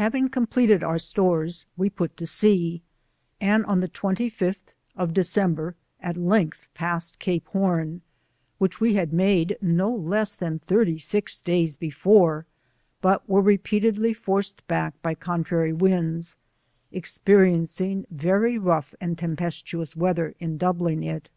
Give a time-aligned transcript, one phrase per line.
[0.00, 2.80] Having completed our stores we put to sea,
[3.38, 8.00] and on the tweaty fifth of December, at length passed Cape Horn,
[8.56, 12.46] which we had mAde no less than thirty six days before,
[13.02, 16.36] but were repeatedly forced back by contrary winds,
[16.90, 21.28] expriencing very rough and tempestuous weather in doubling it.